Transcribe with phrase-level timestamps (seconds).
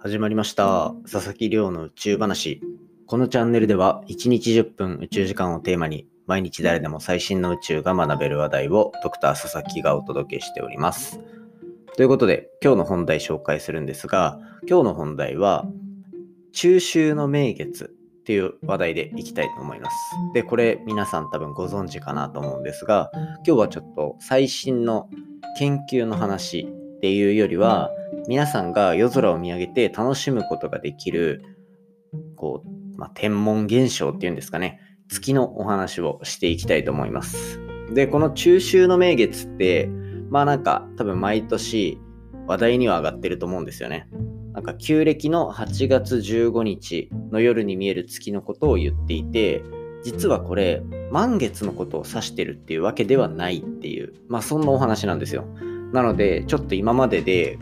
[0.00, 0.94] 始まりました。
[1.10, 2.60] 佐々木亮の宇宙話。
[3.06, 11.18] このチャンネルでは1日10分宇宙時間をテーマに毎日誰でも最新の宇宙が学べる話題をドクター佐々木がお届けしております。
[11.96, 15.66] ということで今日の本題紹介するんですが今日の本題は
[16.52, 19.96] 中秋の名月っていう話題でいきたいと思います。
[20.32, 23.10] で、これ皆さん多分ご存知かなと思うんですが、
[23.44, 25.08] 今日はちょっと最新の
[25.58, 26.68] 研究の話
[26.98, 27.90] っていうよりは、
[28.28, 31.42] 皆さんが夜空を見上げて楽しむことができる、
[32.36, 37.58] こう、まあ、天文現象っていうんですかね、月のお話をしていきたいと思います。
[37.94, 39.88] で、この中秋の名月って、
[40.28, 41.98] まあなんか多分毎年
[42.46, 44.10] 話題には上がってると思うんですよね。
[44.52, 49.62] なんか旧暦の8月15日の夜に見える月のことを言っていて、
[50.04, 55.46] 実はこれ満月のことを指してるっていうわけではないっていう、まあそんなお話なんですよ。
[55.94, 57.58] なので、ちょっと今までで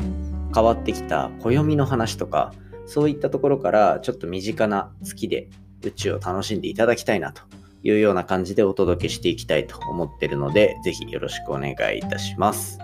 [0.56, 2.54] 変わってきた暦の話とか、
[2.86, 5.50] そういったところからちょっと身近な月で
[5.84, 7.42] 宇宙を楽しんでいただきたいなと
[7.82, 12.78] いうような感じでお届けしていきたいと思ってるので、ぜひよろしくお願いいたします。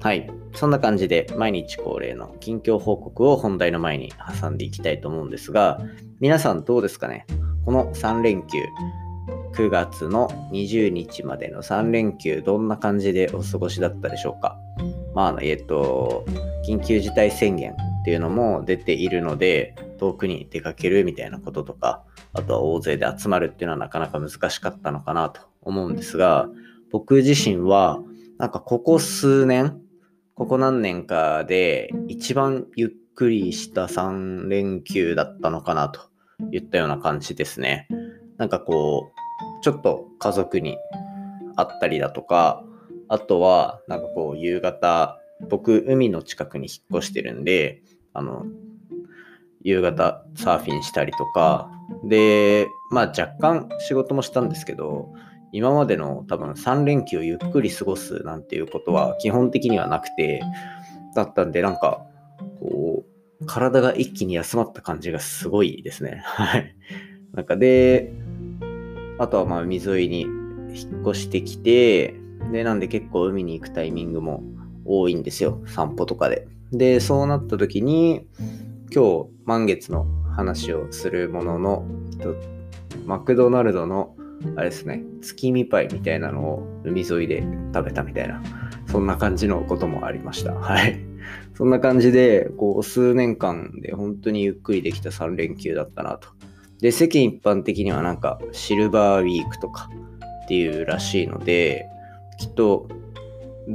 [0.00, 0.30] はい。
[0.54, 5.80] そんな感じで毎日恒例の近況報告を本題の前に挟んでいきたいと思うんですが、
[6.20, 7.24] 皆さんどうですかね？
[7.64, 8.58] この3連休、
[9.54, 14.58] 9月の20日までの3連休、どんな感じでお過ごしだったでしょうか？
[15.14, 16.24] まあ、えっと、
[16.68, 26.48] 緊急事態宣言っていうのも出ているので、遠くに出かけるみたいなこととか、あとは大勢で集まるっていうのはなかなか難しかったのかなと思うんですが、
[26.90, 28.00] 僕自身は、
[28.38, 29.80] なんかここ数年、
[30.34, 36.00] ここ何年かで一番ゆっくりした3連休だったのかなと
[36.50, 37.86] いったような感じですね。
[38.36, 40.76] なんかこう、ちょっと家族に
[41.56, 42.64] 会ったりだとか、
[43.08, 45.18] あとは、なんかこう、夕方、
[45.50, 48.46] 僕、海の近くに引っ越してるんで、あの、
[49.62, 51.70] 夕方サーフィンしたりとか、
[52.04, 55.08] で、まあ若干仕事もしたんですけど、
[55.52, 60.42] 今までの多分3連休をゆっくり過ごすなんていうことは基本的にはなくて、
[61.14, 62.04] だったんで、なんか、
[62.60, 63.04] こ
[63.40, 66.22] う、体が一気に休まった感じがすごいですね。
[66.24, 66.74] はい。
[67.32, 68.12] なんかで、
[69.18, 72.20] あとはまあ海沿いに引っ越してきて、
[72.52, 74.42] で、なんで結構海に行くタイミングも
[74.84, 75.60] 多いんですよ。
[75.66, 76.46] 散歩とかで。
[76.72, 78.26] で、そうなった時に、
[78.94, 80.06] 今日満月の
[80.36, 81.86] 話をするものの、
[83.06, 84.14] マクドナルドの
[84.56, 87.42] あれですね、月見パイみたいなのを海沿いで
[87.74, 88.42] 食べたみたいな、
[88.86, 90.54] そんな感じのこともありました。
[90.54, 91.00] はい。
[91.56, 96.28] そんな感じで、こう、数年間で本当にゆっくりできた3連休だったなと。
[96.80, 99.88] で、世間一般的にはなんか、シルバーウィークとか
[100.44, 101.86] っていうらしいので、
[102.38, 102.88] きっと、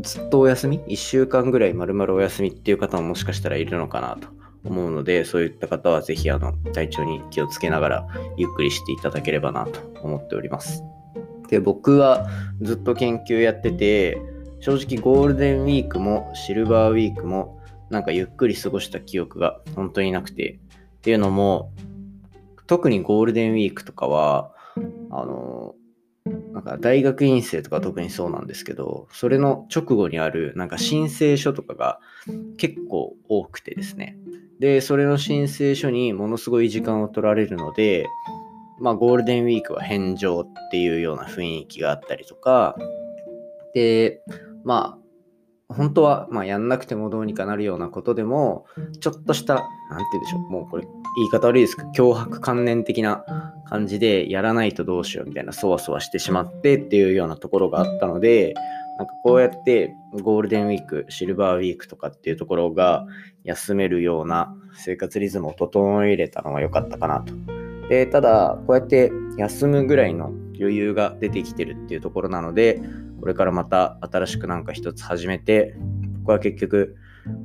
[0.01, 4.27] ずっとお休み ?1 週間ぐらい丸々お休みっていう方ももしかしたらいるのかなと
[4.63, 10.83] 思うので、そういった方はぜひあの体調に気をつけながらゆっくりしていただければなと思っております。
[11.49, 12.27] で、僕は
[12.61, 14.21] ずっと研究やってて、
[14.59, 17.59] 正直ゴールデンウィークもシルバーウィークも
[17.89, 20.59] なんかゆっくり過ごした記憶が本当になくて、
[20.97, 21.71] っていうのも、
[22.67, 24.51] 特にゴールデンウィークとかは、
[25.09, 25.58] あの、
[26.51, 31.99] なんか大学院生とか特にそうなんですけど、それの直後にあるなんか申請書とかが
[32.57, 34.17] 結構多くてですね。
[34.59, 38.07] で、それの申請書にものすごい時間を取られるので、
[38.79, 42.75] まあゴールデンウィークは返上っていうような雰囲気があったりとか、
[43.73, 44.21] で、
[44.63, 44.97] ま
[45.69, 48.65] あ本当はまあやんなくてもどうにかなるようなことでも、
[48.99, 53.25] ちょっとした、なんて言うんでしょう、もうこれ言い方悪いですけど、脅迫観念的な
[53.65, 58.53] 感じでやらないとどうしようみたいなそわそわしてしまってっていうようなところがあったので、
[58.97, 63.05] なんかこうやってゴールデンウィーク、シルバーウィークとかっていうところが
[63.45, 67.33] 休めるような生活リズムを整えれたのが良かったかなと。
[67.87, 72.81] で、ただ、こうやって休むぐらいの余裕が出てきてるっていうところなので、
[73.19, 75.75] これからまた新しくなんか一つ始めて、
[76.19, 76.97] 僕は結局、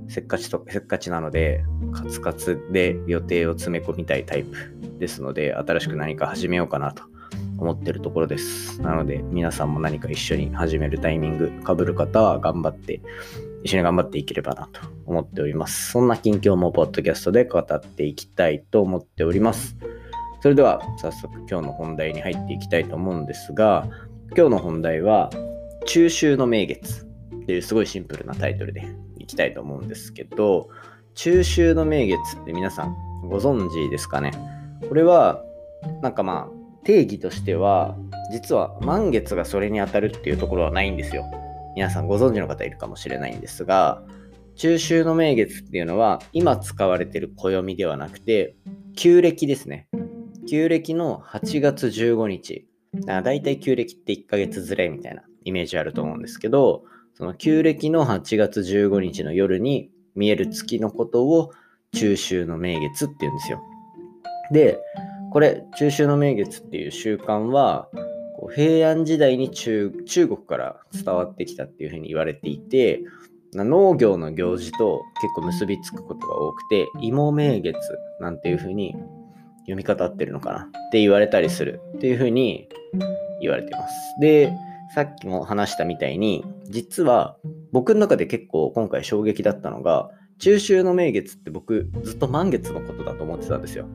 [0.09, 4.57] せっかちと、せっかちなので、カツカツで予定を詰め込みたいタイプ
[4.99, 7.03] ですので、新しく何か始めようかなと
[7.59, 8.81] 思ってるところです。
[8.81, 13.01] なので、皆さんも何か一緒に始めるタイミング、かぶる方は頑張って、
[13.63, 15.93] 一緒に頑張っていければなと思っております。
[15.93, 19.77] そんな近況もポッドキャストで語っていきたいと思っております。
[20.43, 23.89] それでは、早速今日の本題に入っていきたいと思うんですが、
[24.37, 25.31] 今日の本題は、
[25.87, 27.07] 中秋の名月
[27.43, 28.87] っていうすごいシンプルなタイトルで
[29.25, 30.69] いきたいと思うんですけど、
[31.15, 32.97] 中秋の名月って皆さん
[33.29, 34.33] ご存知ですかね？
[34.89, 35.43] これは、
[36.03, 37.97] なんかまあ、定義としては、
[38.31, 41.25] 実は満月がそれに当たるっていうところはないんですよ。
[41.75, 44.03] 皆さんご存知の方いるかもしれないんですが、
[44.57, 48.55] 中秋の名月っていうのは今使われてる暦ではなくて
[48.95, 49.89] 旧暦ですね。
[50.49, 52.69] 旧暦の8月15日。
[53.07, 56.85] だいたい旧暦って1ヶ月ずれみたいなイメージあると思うんですけど、
[57.15, 61.53] その旧暦の8月15日の夜に見える月のことを
[61.93, 63.61] 中秋の名月って言うんですよ。
[64.53, 64.79] で、
[65.33, 67.89] これ、中秋の名月っていう習慣は、
[68.55, 73.03] 平安時代に中国から伝わってきたっていうふうに言われていて、
[73.53, 77.79] 農業の行事と結構結びつくことが多くて、芋名月
[78.21, 78.95] なんていうふうに
[79.61, 82.69] 読み方ってるのかなって言われたりするっていうふうに
[83.41, 83.95] 言われてます。
[84.21, 84.53] で、
[84.95, 87.37] さっきも話したみたいに、実は
[87.73, 90.09] 僕の中で結構今回衝撃だったのが、
[90.39, 93.87] 中秋の名月って僕ずっと満月のことだと思ってたんですよ。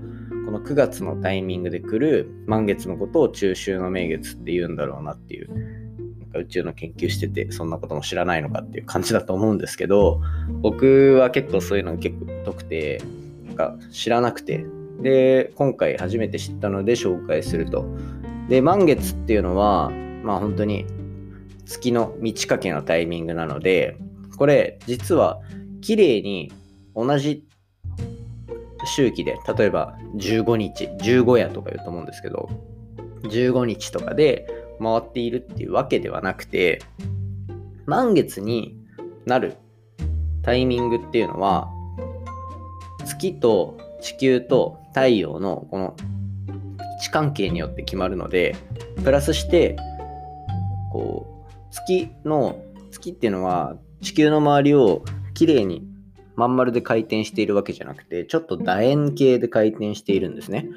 [0.46, 5.50] この9月のタイミングで来る満月のことを中秋の名月って言うんだろうなっていう
[6.20, 10.22] なんか宇宙の研究しててそんなことも知らないのかっていう感じだと思うんですけど
[10.62, 13.02] 僕は結構そういうの結構疎くて
[13.46, 14.66] なんか知らなくて
[15.02, 17.86] で今回初めて知ったので紹介すると
[18.50, 19.92] で満月っていうのは
[20.24, 20.86] まあ本当に
[21.66, 23.98] 月の満ち欠けのタイミングなので
[24.38, 25.42] これ実は
[25.82, 26.52] 綺麗に
[26.96, 27.46] 同じ
[28.86, 32.50] 周期で例えば15日15夜とか言うと思うんですけど
[33.24, 34.48] 15日とかで
[34.82, 36.82] 回っているっていうわけではなくて
[37.86, 38.78] 満月に
[39.26, 39.58] なる
[40.42, 41.70] タイミングっていうのは
[43.06, 48.56] 月と地球と太陽のこの位置関係によって決まるので
[49.04, 49.76] プラスして
[50.92, 55.04] こう月の月っていうのは地球の周りを
[55.34, 55.88] きれいに
[56.36, 60.70] まん丸で回転しているわけじゃなくてちょっと楕円形で回転しているんですね。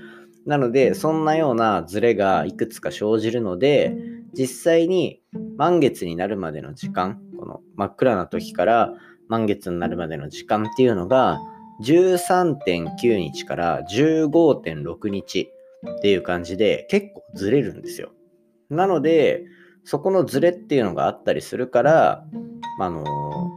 [0.46, 3.96] なので、そんなようなズレがいくつか生じるので、
[4.32, 5.20] 実際に
[5.56, 8.94] 満月になるまでの時間、この真っ暗な時から
[9.28, 11.40] 満月になるまでの時間っていうのが、
[11.82, 15.48] 13.9日から15.6日
[15.98, 18.10] っていう感じで結構ずれるんですよ。
[18.68, 19.44] なので、
[19.84, 22.24] そこのズレっていうのがあったりするから、
[22.80, 23.50] あの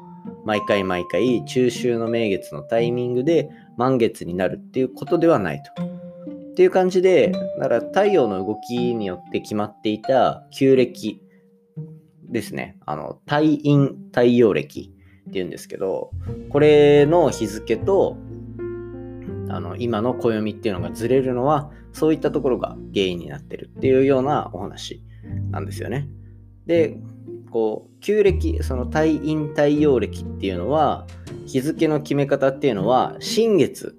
[0.45, 5.83] 毎回毎回中秋の名月のタイミングで満月になるっていうことではないと。
[5.83, 11.22] っていう感じで、だから太陽の動きによって決まっていた旧暦
[12.30, 12.77] ですね。
[12.86, 14.94] あの、太陰太陽暦
[15.30, 16.12] っていうんですけど、
[16.50, 18.16] これの日付と、
[19.50, 25.01] あの、今の暦っていうのがずれるのは、そういったところが原因になってるっていうようなお話
[25.51, 26.07] なんですよね。
[26.66, 26.98] で、
[27.51, 31.07] こう、旧暦、その太陰太陽暦っていうのは、
[31.45, 33.95] 日付の決め方っていうのは、新月、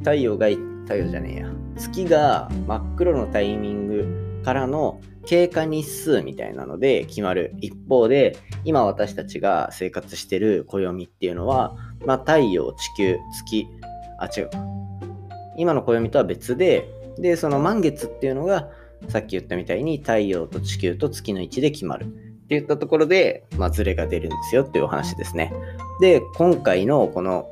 [0.00, 0.48] 太陽が
[0.84, 1.52] 太陽じゃねえや。
[1.76, 11.76] 月が真っ黒のタイミングからの経過日数みたいなので決まる一方で今私たちが生活してる暦っていうのは、
[12.06, 13.66] まあ、太陽地球月
[14.18, 14.50] あ違う
[15.56, 16.88] 今の暦とは別で
[17.18, 18.70] でその満月っていうのが
[19.08, 22.08] さっき言ったみたいに太陽と地球と月の位置で決まるっ
[22.48, 25.52] ていったところで、まあ、ズレが出るんですよっていうお話ですね
[26.00, 27.50] で今回のこの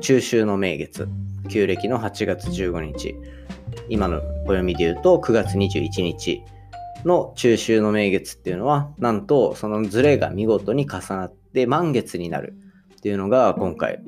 [0.00, 1.08] 中秋の名月
[1.48, 3.16] 旧暦の8月15日、
[3.88, 6.42] 今の暦で言うと9月21日
[7.04, 12.54] の中秋の名月っていうのは、なんとそのズレが見事に重なって満月になる
[12.96, 14.00] っていうのが今回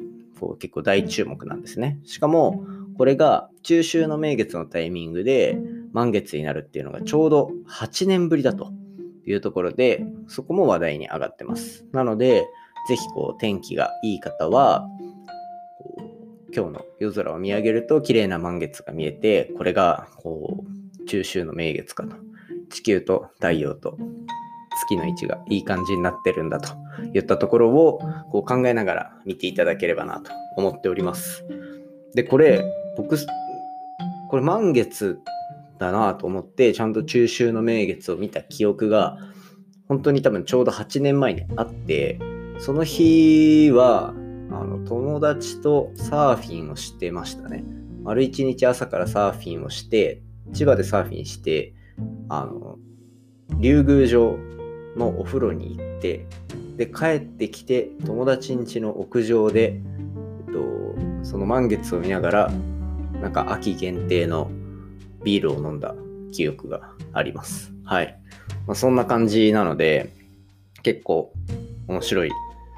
[0.58, 1.98] 結構大注目なんですね。
[2.04, 2.64] しかも
[2.96, 5.58] これが中秋の名月のタイミングで
[5.96, 8.70] 満月になるっていうのがちょうど8年ぶりだと
[9.24, 11.86] いうところでそこも話題に上がってます。
[11.92, 12.46] なので
[12.86, 14.86] ぜひこう天気がいい方は
[16.54, 20.64] 今日の夜空を見上げると綺麗な満月が見えて、これがこ
[21.00, 22.16] う中秋の名月かと。
[22.68, 23.96] 地球と太陽と
[24.80, 26.74] 月の位置がいい感じになってるんだと
[27.14, 28.00] いったところを
[28.32, 31.44] こう考えながら見ていただければなと思っております。
[32.14, 32.64] で、これ、
[32.96, 33.16] 僕、
[34.28, 35.20] これ満月
[35.78, 39.18] だなと思って、ちゃんと中秋の名月を見た記憶が、
[39.88, 42.18] 本当に多分ちょうど8年前にあって、
[42.58, 44.14] その日は、
[44.50, 47.64] あの友達とサーフィンをしてましたね。
[48.02, 51.74] 丸一日朝からサーフィンをして、千葉でサーフィンして、
[52.28, 52.78] あの、
[53.58, 54.38] 竜宮城
[54.96, 56.26] のお風呂に行って、
[56.76, 59.80] で、帰ってきて、友達ん家の屋上で、
[60.46, 62.52] えっと、その満月を見ながら、
[63.20, 64.50] なんか秋限定の
[65.26, 65.94] ビールを飲んだ
[66.30, 67.72] 記憶があります。
[67.84, 68.16] はい。
[68.66, 70.12] まあ、そんな感じなので、
[70.84, 71.32] 結構
[71.88, 72.30] 面白い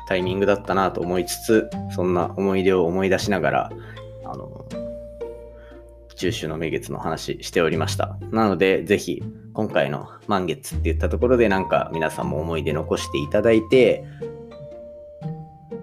[0.09, 3.71] タイミングだったなと思いつつ、そんな思い出を思い出しながら、
[4.25, 4.64] あの、
[6.17, 8.19] 中秋の名月の話しておりました。
[8.33, 14.05] なので、ぜひ、今回の満月って言ったところで、なんか皆さんも思い出残していただいて、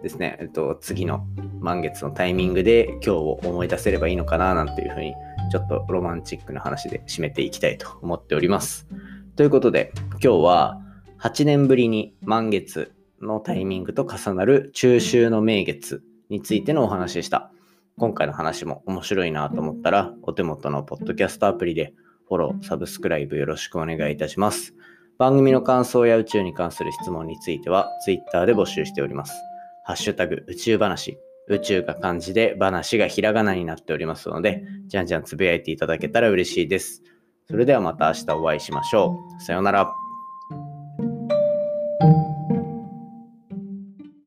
[0.01, 1.27] ですね、えっと、次の
[1.59, 5.13] 満月のタイミングで今日を思い出せればいいのかななんていうふうに、
[5.49, 8.87] ちょっとロマンチックな話で締めていきたいと思っております。
[9.35, 10.81] ということで、今日は
[11.19, 17.51] 8年ぶりに満月のタイミングと重なる中秋の名月についてのお話でした。
[17.97, 21.93] 今回の話も面白いなと思ったら、お手元のポッドキャストアプリで
[22.27, 24.73] フォロー、サブスクライブよろしくお願いいたします。
[25.17, 29.33] 番組の感想や宇宙に関する質問については、Twitter で募集しております。
[29.85, 31.17] ハッシュタグ宇宙話、
[31.49, 37.03] 宇宙が漢字で話がひらがなになっておりますので、じゃんじゃんつぶやいていただけたら嬉しいです。
[37.47, 39.43] それではまた明日お会いしましょう。
[39.43, 40.04] さようなら。